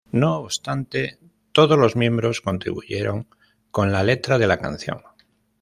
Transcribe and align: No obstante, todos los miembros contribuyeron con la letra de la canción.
No 0.11 0.37
obstante, 0.39 1.19
todos 1.51 1.77
los 1.77 1.95
miembros 1.95 2.41
contribuyeron 2.41 3.27
con 3.69 3.91
la 3.91 4.01
letra 4.01 4.39
de 4.39 4.47
la 4.47 4.57
canción. 4.57 5.03